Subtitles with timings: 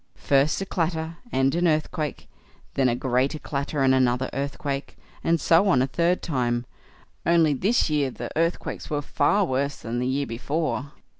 [0.15, 2.27] First a clatter and an earthquake,
[2.73, 6.65] then a greater clatter and another earthquake, and so on a third time;
[7.23, 10.91] only this year the earthquakes were far worse than the year before.